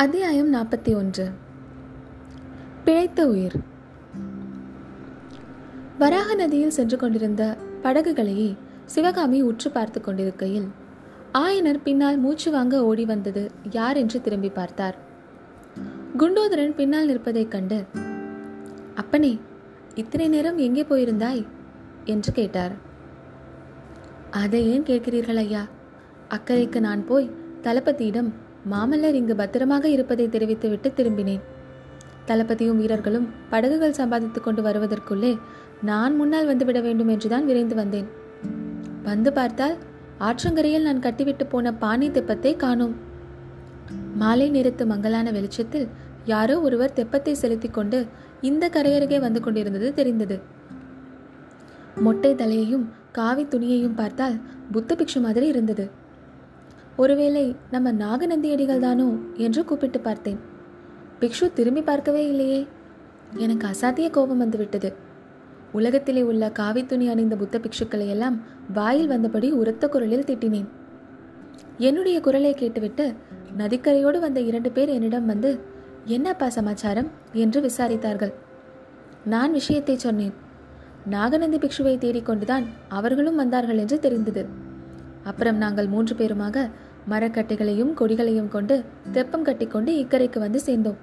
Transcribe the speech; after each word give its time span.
அத்தியாயம் 0.00 0.54
நாற்பத்தி 0.54 0.96
ஒன்று. 0.96 1.30
பிழைத்த 2.84 3.28
உயிர். 3.28 3.54
வராக 5.98 6.34
நதியில் 6.34 6.70
சென்று 6.70 6.96
கொண்டிருந்த 6.96 7.56
படகுகளையே 7.82 8.56
சிவகாமி 8.84 9.42
உற்று 9.42 9.70
பார்த்து 9.70 10.00
கொண்டிருக்கையில் 10.00 10.68
ஆயனர் 11.34 11.80
பின்னால் 11.84 12.18
மூச்சு 12.18 12.50
வாங்க 12.50 12.84
ஓடி 12.84 13.04
வந்தது 13.04 13.50
யார் 13.70 13.96
என்று 13.96 14.20
திரும்பி 14.20 14.48
பார்த்தார். 14.48 14.96
குண்டோதரன் 16.18 16.74
பின்னால் 16.74 17.06
நிற்பதைக் 17.06 17.50
கண்டு 17.50 17.84
அப்பனே 18.94 19.40
இத்தனை 19.94 20.28
நேரம் 20.28 20.58
எங்கே 20.58 20.82
போயிருந்தாய்? 20.82 21.46
என்று 22.04 22.32
கேட்டார். 22.32 22.72
அதை 24.30 24.70
ஏன் 24.70 24.82
கேட்கிறீர்கள் 24.82 25.36
ஐயா? 25.36 25.66
அக்கறைக்கு 26.28 26.80
நான் 26.80 27.06
போய் 27.06 27.30
தளபதியிடம் 27.62 28.32
மாமல்லர் 28.68 29.14
இங்கு 29.14 29.36
பத்திரமாக 29.36 29.88
இருப்பதை 29.88 30.28
தெரிவித்துவிட்டு 30.28 30.92
திரும்பினேன். 30.96 31.40
தளபதியும் 32.26 32.76
வீரர்களும் 32.76 33.28
படகுகள் 33.50 33.92
சம்பாதித்துக் 33.92 34.44
கொண்டு 34.44 34.62
வருவதற்குள்ளே 34.62 35.38
நான் 35.82 36.16
முன்னால் 36.16 36.56
வந்துவிட 36.56 36.82
வேண்டும் 36.82 37.08
என்றுதான் 37.08 37.44
விரைந்து 37.44 37.74
வந்தேன். 37.74 38.08
வந்து 39.02 39.32
பார்த்தால் 39.32 39.76
ஆற்றங்கரையில் 40.18 40.82
நான் 40.82 41.00
கட்டிவிட்டு 41.00 41.46
போன 41.46 41.74
பானை 41.74 42.10
தெப்பத்தை 42.10 42.56
காணோம். 42.56 42.94
மாலை 44.14 44.50
நேரத்து 44.50 44.86
மங்கலான 44.86 45.30
வெளிச்சத்தில் 45.30 45.88
யாரோ 46.24 46.60
ஒருவர் 46.60 46.92
தெப்பத்தை 46.92 47.32
செலுத்திக் 47.32 47.74
கொண்டு 47.74 48.06
இந்த 48.40 48.68
கரையருகே 48.68 49.20
வந்து 49.20 49.40
கொண்டிருந்தது 49.40 49.94
தெரிந்தது. 49.94 50.40
மொட்டை 51.94 52.34
தலையையும் 52.34 52.88
காவி 53.12 53.44
துணியையும் 53.44 53.94
பார்த்தால் 53.94 54.40
புத்த 54.72 54.94
பிக்ஷு 54.94 55.20
மாதிரி 55.20 55.46
இருந்தது. 55.46 55.90
ஒருவேளை 57.00 57.56
நம்ம 57.70 57.92
நாகநந்தியடிகள் 57.92 58.78
தானோ 58.78 59.06
என்று 59.34 59.64
கூப்பிட்டு 59.64 60.00
பார்த்தேன். 60.00 60.38
பிக்ஷு 61.20 61.52
திரும்பி 61.52 61.82
பார்க்கவே 61.82 62.28
இல்லையே. 62.28 62.66
எனக்கு 63.36 63.66
அசாத்திய 63.66 64.10
கோபம் 64.10 64.38
வந்துவிட்டது. 64.38 64.94
உலகத்திலே 65.72 66.22
உள்ள 66.22 66.50
காவி 66.50 66.86
துணி 66.86 67.08
அணிந்த 67.08 67.36
புத்த 67.36 67.58
பிக்ஷுக்களை 67.58 68.08
எல்லாம் 68.08 68.36
வாயில் 68.72 69.10
வந்தபடி 69.10 69.50
உரத்த 69.50 69.88
குரலில் 69.88 70.24
திட்டினேன். 70.24 70.68
என்னுடைய 71.78 72.20
குரலை 72.20 72.54
கேட்டுவிட்டு 72.54 73.14
நதிக்கரையோடு 73.58 74.18
வந்த 74.20 74.40
இரண்டு 74.40 74.70
பேர் 74.70 74.88
என்னிடம் 74.88 75.26
வந்து 75.26 75.58
என்னப்பா 76.04 76.48
சமாச்சாரம்? 76.48 77.10
என்று 77.32 77.60
விசாரித்தார்கள். 77.60 78.32
நான் 79.24 79.52
விஷயத்தை 79.52 79.96
சொன்னேன். 79.96 80.34
நாகநந்தி 81.06 81.58
பிக்ஷுவை 81.58 81.94
தேடிக்கொண்டுதான் 81.98 82.66
அவர்களும் 82.88 83.36
வந்தார்கள் 83.36 83.78
என்று 83.78 83.98
தெரிந்தது. 83.98 84.68
அப்புறம் 85.24 85.56
நாங்கள் 85.56 85.86
மூன்று 85.86 86.14
பேருமாக 86.14 86.70
மரக்கட்டைகளையும் 87.10 87.92
கொடிகளையும் 88.00 88.48
கொண்டு 88.48 88.74
தெப்பம் 89.12 89.46
கட்டிக்கொண்டு 89.48 89.92
இக்கரைக்கு 90.02 90.38
வந்து 90.38 90.60
சேர்ந்தோம். 90.60 90.98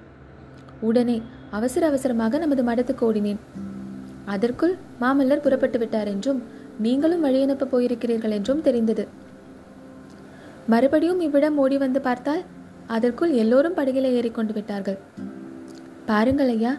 உடனே 0.80 1.16
அவசர 1.50 1.86
அவசரமாக 1.86 2.38
நமது 2.38 2.62
மடத்துக்கு 2.62 3.04
ஓடினேன். 3.08 3.40
அதற்குள் 4.24 4.74
மாமல்லர் 5.00 5.44
புறப்பட்டு 5.44 5.78
விட்டார் 5.78 6.08
என்றும் 6.08 6.40
நீங்களும் 6.78 7.24
வழியனுப்ப 7.24 7.68
போயிருக்கிறீர்கள் 7.72 8.30
என்றும் 8.30 8.62
தெரிந்தது. 8.62 9.04
மறுபடியும் 10.66 11.20
இவ்விடம் 11.20 11.58
ஓடி 11.58 11.78
வந்து 11.78 12.00
பார்த்தால் 12.00 12.42
அதற்குள் 12.86 13.32
எல்லோரும் 13.32 13.76
படகில 13.76 14.10
ஏறிக்கொண்டு 14.18 14.52
விட்டார்கள். 14.52 14.98
பாருங்கள் 16.06 16.48
ஐயா 16.48 16.72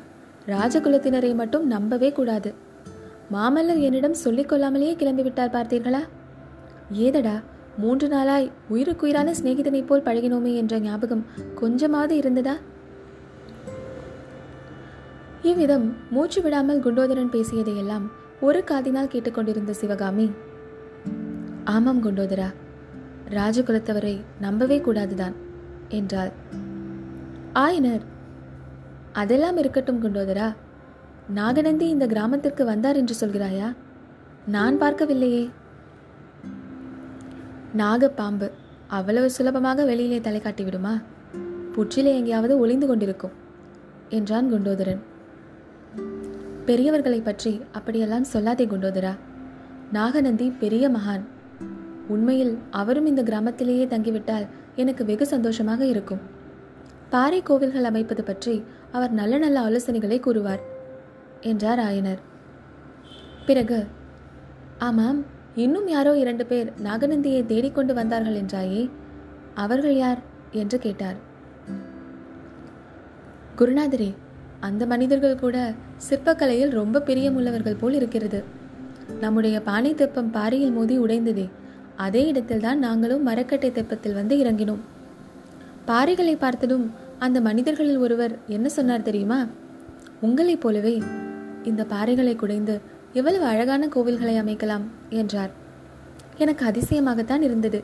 ராஜகுலத்தினரை 0.47 1.31
மட்டும் 1.35 1.65
நம்பவே 1.67 2.11
கூடாது. 2.11 2.49
மாமல்லர் 3.33 3.81
என்னிடம் 3.87 4.21
சொல்லிக் 4.25 4.49
கொள்ளாமலேயே 4.49 4.93
கிளம்பிவிட்டார் 4.95 5.55
பார்த்தீர்களா? 5.55 6.01
ஏதடா 7.05 7.35
மூன்று 7.81 8.07
நாளாய் 8.07 8.51
உயிருக்குயிரான 8.69 9.31
சிநேகிதனை 9.31 9.81
போல் 9.85 10.05
பழகினோமே 10.07 10.51
என்ற 10.55 10.79
ஞாபகம் 10.79 11.25
கொஞ்சமாவது 11.55 12.15
இருந்ததா? 12.15 12.55
இவ்விதம் 15.41 15.85
மூச்சு 16.09 16.41
விடாமல் 16.41 16.81
குண்டோதரன் 16.81 17.33
பேசியதையெல்லாம் 17.35 18.05
ஒரு 18.41 18.63
காதினால் 18.71 19.11
கேட்டுக்கொண்டிருந்த 19.13 19.73
சிவகாமி 19.73 20.27
ஆமாம் 21.63 22.01
குண்டோதரா 22.03 22.49
ராஜகுலத்தவரை 23.29 24.15
நம்பவே 24.41 24.79
கூடாதுதான் 24.79 25.35
என்றாள். 25.89 26.31
ஆயனர் 27.53 28.03
அதெல்லாம் 29.13 29.57
இருக்கட்டும் 29.57 30.01
குண்டோதரா 30.03 30.47
நாகநந்தி 31.29 31.87
இந்த 31.89 32.05
கிராமத்திற்கு 32.07 32.65
வந்தார் 32.65 32.95
என்று 32.95 33.15
சொல்கிறாயா? 33.21 33.67
நான் 34.47 34.75
பார்க்கவில்லையே. 34.79 35.43
நாகப்பாம்பு 37.77 38.51
அவ்வளவு 38.87 39.29
சுலபமாக 39.29 39.85
வெளியிலே 39.85 40.21
தலை 40.21 40.41
காட்டி 40.41 40.63
விடுமா 40.63 41.01
புற்றிலே 41.75 42.11
எங்கேயாவது 42.15 42.59
ஒளிந்து 42.59 42.87
கொண்டிருக்கும் 42.87 43.31
என்றான் 44.09 44.53
குண்டோதரன். 44.53 45.01
பெரியவர்களை 46.65 47.21
பற்றி 47.23 47.61
அப்படியெல்லாம் 47.71 48.25
சொல்லாதே 48.33 48.65
குண்டோதரா. 48.67 49.17
நாகநந்தி 49.91 50.51
பெரிய 50.51 50.89
மகான். 50.89 51.23
உண்மையில் 52.07 52.57
அவரும் 52.69 53.05
இந்த 53.05 53.23
கிராமத்திலேயே 53.23 53.85
தங்கிவிட்டால் 53.85 54.47
எனக்கு 54.75 55.05
வெகு 55.05 55.25
சந்தோஷமாக 55.25 55.85
இருக்கும். 55.85 56.21
பாறை 57.09 57.41
கோவில்கள் 57.41 57.83
அமைப்பது 57.83 58.23
பற்றி 58.23 58.63
அவர் 58.91 59.11
நல்ல 59.11 59.37
நல்ல 59.37 59.59
ஆலோசனைகளை 59.61 60.19
கூறுவார் 60.19 60.59
என்றார் 61.41 61.79
ஆயனர். 61.79 62.19
பிறகு 63.45 63.87
ஆமாம் 64.77 65.25
இன்னும் 65.59 65.87
யாரோ 65.87 66.17
இரண்டு 66.17 66.45
பேர் 66.45 66.71
நாகநந்தியை 66.83 67.45
தேடிக்கொண்டு 67.45 67.93
வந்தார்கள் 67.93 68.41
என்றாயே. 68.41 68.89
அவர்கள் 69.53 69.95
யார்? 69.95 70.19
என்று 70.51 70.79
கேட்டார். 70.79 71.15
குருநாதரே 73.57 74.13
அந்த 74.59 74.85
மனிதர்கள் 74.85 75.39
கூட 75.39 75.73
சிற்பக்கலையில் 76.09 76.69
ரொம்ப 76.69 76.99
பிரியமுள்ளவர்கள் 76.99 77.77
போல் 77.79 77.93
இருக்கிறது. 77.93 78.43
நம்முடைய 79.19 79.61
பானை 79.61 79.93
தெப்பம் 79.93 80.31
பாறையில் 80.31 80.71
மோதி 80.71 80.99
உடைந்ததே. 80.99 81.49
அதே 81.95 82.27
இடத்தில்தான் 82.27 82.79
நாங்களும் 82.79 83.23
மரக்கட்டை 83.23 83.71
தெப்பத்தில் 83.71 84.13
வந்து 84.13 84.37
இறங்கினோம். 84.37 84.79
பாறைகளை 85.87 86.37
பார்த்ததும் 86.37 86.91
அந்த 87.19 87.41
மனிதர்களில் 87.41 87.97
ஒருவர் 87.97 88.39
என்ன 88.47 88.69
சொன்னார் 88.69 89.01
தெரியுமா? 89.01 89.47
உங்களைப் 90.21 90.61
போலவே 90.61 91.03
இந்த 91.63 91.85
பாறைகளை 91.89 92.35
குடைந்து 92.35 92.97
எவ்வளவு 93.13 93.45
அழகான 93.45 93.87
கோவில்களை 93.87 94.35
அமைக்கலாம்? 94.37 94.81
என்றார். 95.09 95.51
எனக்கு 96.37 96.65
அதிசயமாகத்தான் 96.65 97.41
இருந்தது. 97.41 97.83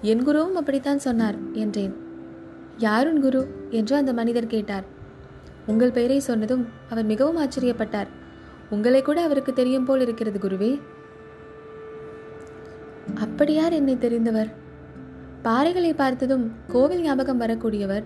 என் 0.00 0.26
குருவும் 0.26 0.52
அப்படித்தான் 0.52 0.98
சொன்னார் 0.98 1.34
என்றேன். 1.52 1.96
யாருன் 2.78 3.20
குரு? 3.20 3.66
என்று 3.70 3.96
அந்த 3.96 4.12
மனிதர் 4.12 4.46
கேட்டார். 4.46 4.84
உங்கள் 5.66 5.90
பெயரை 5.90 6.20
சொன்னதும் 6.20 6.66
அவர் 6.90 7.04
மிகவும் 7.04 7.36
ஆச்சரியப்பட்டார். 7.36 8.06
உங்களை 8.70 9.02
கூட 9.02 9.22
அவருக்கு 9.22 9.52
தெரியும் 9.52 9.84
போல் 9.84 10.00
இருக்கிறது 10.00 10.38
குருவே. 10.38 10.80
அப்படியார் 13.14 13.72
என்னை 13.72 13.96
தெரிந்தவர்? 13.96 14.50
பாறைகளை 15.44 15.94
பார்த்ததும் 15.94 16.52
கோவில் 16.68 17.00
ஞாபகம் 17.00 17.40
வரக்கூடியவர் 17.40 18.02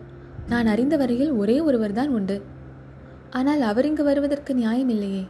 நான் 0.48 0.66
அறிந்த 0.66 0.96
வரையில் 0.96 1.32
ஒரே 1.32 1.60
ஒருவர் 1.60 1.92
தான் 1.92 2.08
உண்டு. 2.08 2.42
ஆனால் 3.30 3.60
அவர் 3.60 3.86
இங்கு 3.86 4.04
வருவதற்கு 4.04 4.54
நியாயம் 4.54 4.88
இல்லையே 4.88 5.26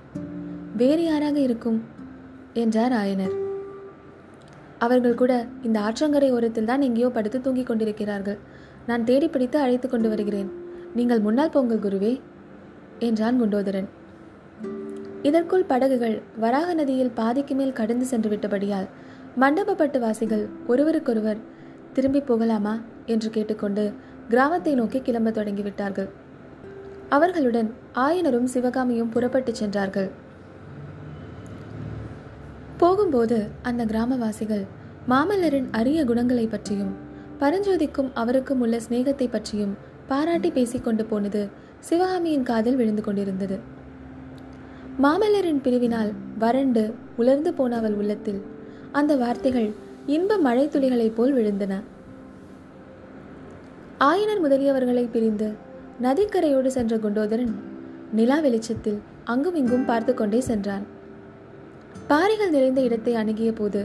வேறு 0.77 1.05
யாராக 1.05 1.39
இருக்கும்? 1.39 1.79
என்றார் 2.55 2.93
ஆயனர். 2.93 3.35
அவர்கள் 4.79 5.15
கூட 5.15 5.33
இந்த 5.63 5.81
ஆற்றங்கரை 5.81 6.29
ஓரத்தில் 6.31 6.65
தான் 6.65 6.81
எங்கேயோ 6.81 7.09
படுத்து 7.09 7.41
தூங்கிக் 7.41 7.67
கொண்டிருக்கிறார்கள். 7.67 8.39
நான் 8.87 9.05
தேடி 9.05 9.29
பிடித்து 9.29 9.59
அழைத்து 9.59 9.89
கொண்டு 9.89 10.09
வருகிறேன். 10.09 10.51
நீங்கள் 10.95 11.21
முன்னால் 11.21 11.51
போங்கள் 11.51 11.79
குருவே 11.79 12.13
என்றான் 12.99 13.39
குண்டோதரன். 13.41 13.89
இதற்குள் 15.23 15.65
படகுகள் 15.65 16.23
வராக 16.39 16.75
நதியில் 16.75 17.13
பாதிக்கு 17.15 17.55
மேல் 17.55 17.73
கடந்து 17.73 18.05
சென்று 18.05 18.31
விட்டபடியால் 18.31 18.89
மண்டபப்பட்டு 19.41 19.99
வாசிகள் 19.99 20.49
ஒருவருக்கொருவர் 20.67 21.41
திரும்பி 21.93 22.21
போகலாமா? 22.21 22.75
என்று 23.07 23.31
கேட்டுக்கொண்டு 23.31 23.93
கிராமத்தை 24.29 24.75
நோக்கி 24.75 25.01
கிளம்ப 25.01 25.31
தொடங்கிவிட்டார்கள். 25.31 26.11
அவர்களுடன் 27.09 27.75
ஆயனரும் 27.95 28.45
சிவகாமியும் 28.45 29.09
புறப்பட்டு 29.09 29.55
சென்றார்கள். 29.55 30.11
போகும்போது 32.79 33.49
அந்த 33.63 33.85
கிராமவாசிகள் 33.85 34.65
மாமல்லரின் 35.09 35.69
அரிய 35.71 36.05
குணங்களை 36.05 36.47
பற்றியும் 36.47 36.93
பரஞ்சோதிக்கும் 37.41 38.11
அவருக்கும் 38.15 38.61
உள்ள 38.61 38.77
சிநேகத்தை 38.77 39.27
பற்றியும் 39.31 39.73
பாராட்டி 40.07 40.51
பேசிக்கொண்டு 40.51 41.05
போனது 41.05 41.49
சிவகாமியின் 41.79 42.43
காதில் 42.43 42.77
விழுந்து 42.77 43.03
கொண்டிருந்தது. 43.03 43.57
மாமல்லரின் 45.03 45.61
பிரிவினால் 45.63 46.13
வறண்டு 46.39 46.95
உலர்ந்து 47.17 47.55
போன 47.55 47.77
அவள் 47.77 47.95
உள்ளத்தில் 47.95 48.41
அந்த 48.93 49.17
வார்த்தைகள் 49.17 49.75
இன்ப 50.07 50.37
மழை 50.37 50.69
துளிகளைப் 50.69 51.15
போல் 51.15 51.35
விழுந்தன. 51.35 51.75
ஆயனர் 53.99 54.43
முதலியவர்களை 54.45 55.05
பிரிந்து 55.11 55.49
நதிக்கரையோடு 56.03 56.67
சென்ற 56.67 56.97
குண்டோதரன் 56.97 57.55
நிலா 58.13 58.39
வெளிச்சத்தில் 58.41 58.99
அங்குமிங்கும் 59.25 59.85
பார்த்து 59.85 60.15
கொண்டே 60.15 60.41
சென்றான். 60.41 60.87
பாறைகள் 62.11 62.55
நிறைந்த 62.57 62.81
இடத்தை 62.81 63.15
அணுகிய 63.15 63.51
போது 63.53 63.83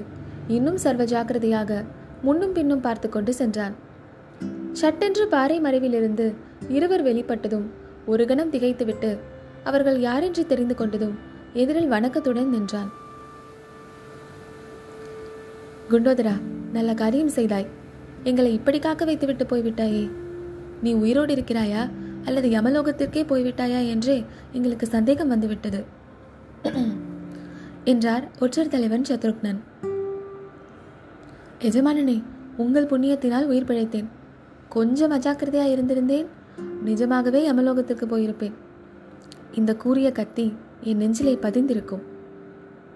இன்னும் 0.55 0.79
சர்வ 0.83 1.03
ஜாக்கிரதையாக 1.03 1.79
முன்னும் 2.21 2.53
பின்னும் 2.57 2.83
பார்த்து 2.85 3.07
கொண்டு 3.09 3.31
சென்றான். 3.33 3.75
சட்டென்று 4.81 5.25
பாறை 5.27 5.57
மறைவிலிருந்து 5.61 6.25
இருவர் 6.77 7.03
வெளிப்பட்டதும் 7.07 7.67
ஒரு 8.05 8.23
கணம் 8.25 8.53
திகைத்துவிட்டு 8.53 9.11
அவர்கள் 9.63 9.99
யாரென்று 9.99 10.43
தெரிந்து 10.45 10.75
கொண்டதும் 10.79 11.15
எதிரில் 11.61 11.91
வணக்கத்துடன் 11.93 12.53
நின்றான். 12.55 12.89
குண்டோதரா 15.91 16.35
நல்ல 16.75 16.91
காரியம் 16.93 17.35
செய்தாய். 17.37 17.67
எங்களை 18.29 18.51
இப்படி 18.53 18.79
காக்க 18.79 19.05
வைத்துவிட்டு 19.05 19.45
போய்விட்டாயே. 19.51 20.05
நீ 20.83 20.93
உயிரோடு 21.03 21.33
இருக்கிறாயா 21.35 21.83
அல்லது 22.25 22.47
யமலோகத்திற்கே 22.49 23.21
போய்விட்டாயா 23.29 23.81
என்றே 23.93 24.17
எங்களுக்கு 24.53 24.87
சந்தேகம் 24.95 25.31
வந்துவிட்டது. 25.33 25.81
என்றார் 27.91 28.29
ஒற்றர் 28.39 28.67
தலைவன் 28.67 29.05
சத்ருக்னன். 29.09 29.59
எஜமானனே 31.59 32.23
உங்கள் 32.57 32.85
புண்ணியத்தினால் 32.85 33.45
உயிர் 33.45 33.63
பிழைத்தேன். 33.63 34.05
கொஞ்சம் 34.69 35.11
அஜாக்கிரதையாக 35.11 35.71
இருந்திருந்தேன். 35.75 36.25
நிஜமாகவே 36.83 37.51
யமலோகத்திற்கு 37.51 38.05
போயிருப்பேன். 38.09 38.53
இந்த 39.53 39.75
கூறிய 39.75 40.11
கத்தி 40.11 40.53
என் 40.81 40.97
நெஞ்சிலே 40.97 41.35
பதிந்திருக்கும் 41.35 42.03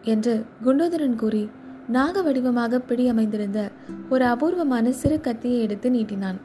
என்று 0.02 0.46
குண்டோதரன் 0.64 1.16
கூறி 1.16 1.50
நாக 1.88 2.22
வடிவமாக 2.22 2.82
பிடியமைந்திருந்த 2.90 3.72
ஒரு 4.10 4.26
அபூர்வமான 4.26 4.92
சிறு 4.92 5.20
கத்தியை 5.20 5.62
எடுத்து 5.62 5.90
நீட்டினான். 5.90 6.40